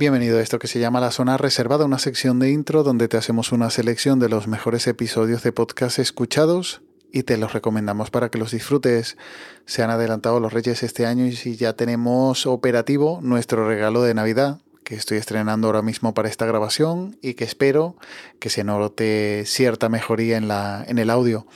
[0.00, 3.18] Bienvenido a esto que se llama La Zona Reservada, una sección de intro donde te
[3.18, 6.80] hacemos una selección de los mejores episodios de podcast escuchados
[7.12, 9.18] y te los recomendamos para que los disfrutes.
[9.66, 14.14] Se han adelantado los Reyes este año y si ya tenemos operativo nuestro regalo de
[14.14, 17.98] Navidad que estoy estrenando ahora mismo para esta grabación y que espero
[18.38, 21.46] que se note cierta mejoría en, la, en el audio.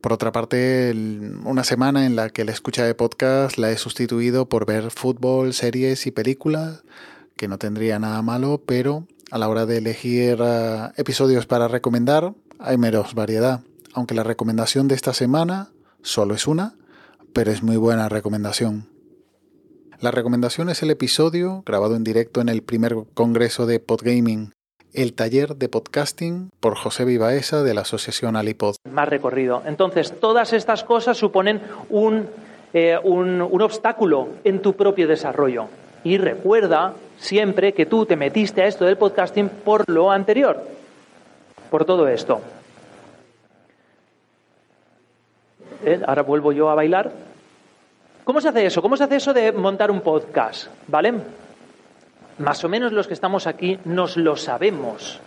[0.00, 0.92] Por otra parte,
[1.44, 5.54] una semana en la que la escucha de podcast la he sustituido por ver fútbol,
[5.54, 6.84] series y películas
[7.36, 12.34] que no tendría nada malo, pero a la hora de elegir uh, episodios para recomendar
[12.58, 13.60] hay menos variedad.
[13.92, 15.70] Aunque la recomendación de esta semana
[16.02, 16.74] solo es una,
[17.32, 18.88] pero es muy buena recomendación.
[20.00, 24.52] La recomendación es el episodio grabado en directo en el primer congreso de Podgaming,
[24.92, 28.76] el taller de podcasting por José Vivaesa de la asociación Alipod.
[28.90, 29.62] Más recorrido.
[29.66, 32.28] Entonces, todas estas cosas suponen un,
[32.72, 35.68] eh, un obstáculo en tu propio desarrollo.
[36.04, 40.62] Y recuerda siempre que tú te metiste a esto del podcasting por lo anterior,
[41.70, 42.40] por todo esto.
[45.84, 46.00] ¿Eh?
[46.06, 47.10] Ahora vuelvo yo a bailar.
[48.24, 48.80] ¿Cómo se hace eso?
[48.80, 50.68] ¿Cómo se hace eso de montar un podcast?
[50.88, 51.14] ¿Vale?
[52.38, 55.20] Más o menos los que estamos aquí nos lo sabemos.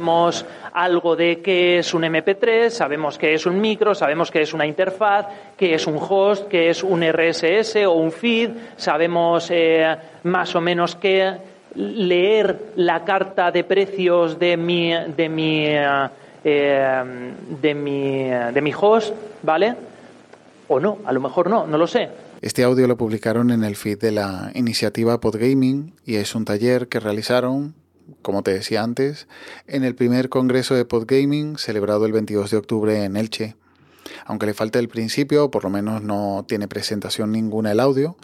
[0.00, 4.54] Sabemos algo de qué es un MP3, sabemos qué es un micro, sabemos qué es
[4.54, 5.26] una interfaz,
[5.58, 10.62] qué es un host, qué es un RSS o un feed, sabemos eh, más o
[10.62, 11.34] menos qué
[11.74, 17.02] leer la carta de precios de mi, de mi, eh,
[17.60, 18.22] de mi,
[18.54, 19.12] de mi host,
[19.42, 19.74] ¿vale?
[20.68, 22.08] O no, a lo mejor no, no lo sé.
[22.40, 26.88] Este audio lo publicaron en el feed de la iniciativa Podgaming y es un taller
[26.88, 27.74] que realizaron
[28.22, 29.28] como te decía antes,
[29.66, 33.56] en el primer Congreso de Podgaming celebrado el 22 de octubre en Elche.
[34.24, 38.16] Aunque le falta el principio, por lo menos no tiene presentación ninguna el audio,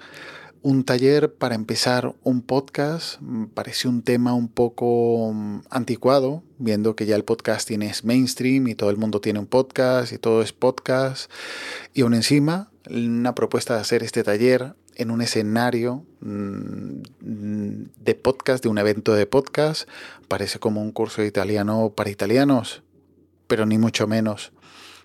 [0.66, 6.96] un taller para empezar un podcast mm, parece un tema un poco mm, anticuado, viendo
[6.96, 10.42] que ya el podcasting es mainstream y todo el mundo tiene un podcast y todo
[10.42, 11.30] es podcast.
[11.94, 18.62] Y aún encima, una propuesta de hacer este taller en un escenario mm, de podcast,
[18.62, 19.88] de un evento de podcast,
[20.28, 22.82] parece como un curso de italiano para italianos,
[23.46, 24.52] pero ni mucho menos.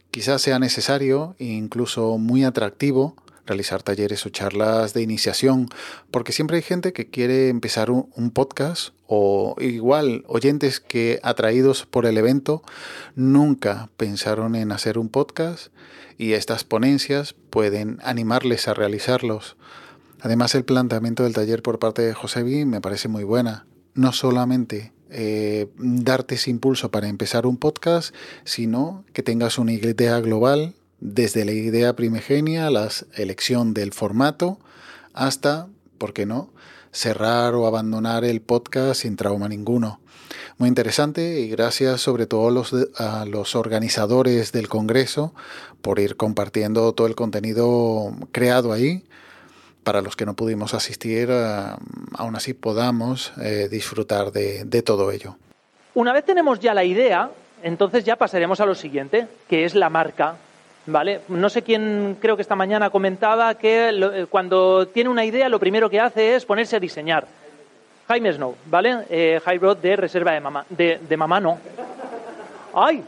[0.10, 3.16] Quizás sea necesario e incluso muy atractivo
[3.46, 5.68] realizar talleres o charlas de iniciación,
[6.12, 12.06] porque siempre hay gente que quiere empezar un, podcast o igual oyentes que atraídos por
[12.06, 12.64] el evento
[13.16, 15.68] nunca pensaron en hacer un podcast
[16.18, 19.58] y estas ponencias pueden animarles a realizarlos.
[20.22, 23.66] Además, el planteamiento del taller por parte de Josebi me parece muy buena.
[23.96, 28.16] No solamente eh, darte ese impulso para empezar un podcast,
[28.46, 34.60] sino que tengas una idea global, desde la idea primigenia, la elección del formato,
[35.14, 35.68] hasta,
[35.98, 36.50] ¿por qué no?,
[36.92, 40.00] cerrar o abandonar el podcast sin trauma ninguno.
[40.58, 42.64] Muy interesante y gracias sobre todo
[42.98, 45.34] a los, organizadores del Congreso
[45.82, 49.04] por ir compartiendo todo el contenido creado ahí
[49.84, 51.66] para los que no pudimos asistir, eh,
[52.14, 55.38] aún así podamos eh, disfrutar de, todo ello.
[55.96, 57.32] Una vez tenemos ya la idea,
[57.64, 60.36] entonces ya pasaremos a lo siguiente, que es la marca.
[60.86, 61.22] ¿Vale?
[61.28, 65.60] No sé quién, creo que esta mañana comentaba que eh, cuando tiene una idea lo
[65.60, 67.28] primero que hace es ponerse a diseñar.
[68.08, 69.06] Jaime Snow, ¿vale?
[69.10, 70.66] Eh, High Road de Reserva de Mamá.
[70.70, 71.58] De, de Mamá no.
[72.74, 73.04] ¡Ay!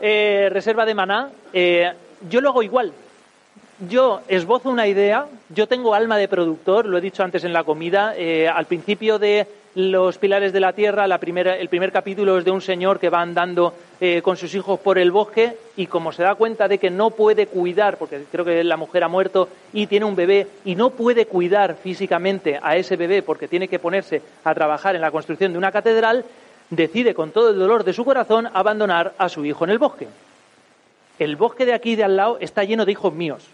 [0.00, 1.28] reserva de Maná.
[2.28, 2.92] yo lo hago igual
[3.80, 7.64] yo esbozo una idea, yo tengo alma de productor, lo he dicho antes en la
[7.64, 12.38] comida, eh, al principio de los pilares de la tierra, la primera, el primer capítulo
[12.38, 15.86] es de un señor que va andando eh, con sus hijos por el bosque y
[15.86, 19.08] como se da cuenta de que no puede cuidar, porque creo que la mujer ha
[19.08, 23.68] muerto y tiene un bebé y no puede cuidar físicamente a ese bebé porque tiene
[23.68, 26.24] que ponerse a trabajar en la construcción de una catedral,
[26.70, 30.08] decide con todo el dolor de su corazón abandonar a su hijo en el bosque.
[31.20, 33.46] El bosque de aquí de al lado está lleno de hijos míos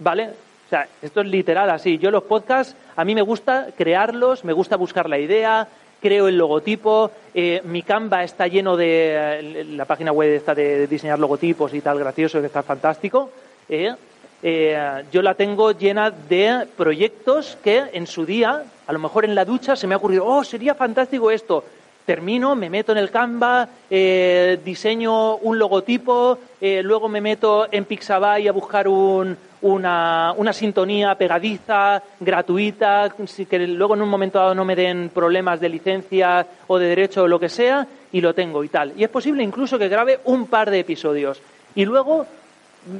[0.00, 0.30] ¿Vale?
[0.30, 1.98] O sea, esto es literal así.
[1.98, 5.68] Yo los podcasts, a mí me gusta crearlos, me gusta buscar la idea,
[6.00, 11.18] creo el logotipo, eh, mi Canva está lleno de, la página web está de diseñar
[11.18, 13.30] logotipos y tal, gracioso, que está fantástico.
[13.68, 13.94] Eh,
[14.42, 19.34] eh, yo la tengo llena de proyectos que en su día, a lo mejor en
[19.34, 21.62] la ducha, se me ha ocurrido, oh, sería fantástico esto.
[22.06, 28.52] Termino, me meto en el Canva, diseño un logotipo, luego me meto en Pixabay a
[28.52, 33.14] buscar un, una, una, sintonía pegadiza, gratuita,
[33.48, 37.24] que luego en un momento dado no me den problemas de licencia o de derecho
[37.24, 38.92] o lo que sea, y lo tengo y tal.
[38.96, 41.40] Y es posible incluso que grabe un par de episodios.
[41.74, 42.26] Y luego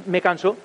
[0.05, 0.55] me canso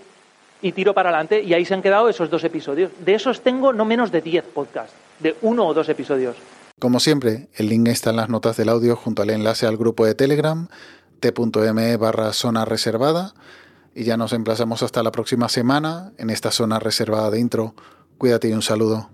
[0.63, 2.91] y tiro para adelante y ahí se han quedado esos dos episodios.
[3.05, 6.37] De esos tengo no menos de diez podcasts, de uno o dos episodios.
[6.79, 10.05] Como siempre, el link está en las notas del audio junto al enlace al grupo
[10.05, 10.69] de Telegram
[11.21, 13.33] t.me barra zona reservada
[13.97, 17.75] y ya nos emplazamos hasta la próxima semana en esta zona reservada de intro.
[18.19, 19.09] Cuídate y un saludo.